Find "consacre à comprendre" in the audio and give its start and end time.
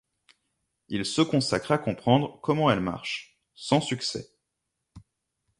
1.21-2.39